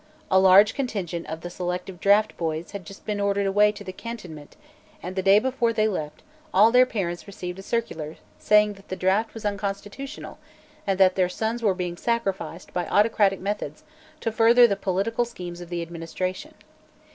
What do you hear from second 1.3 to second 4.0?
the selective draft boys had just been ordered away to the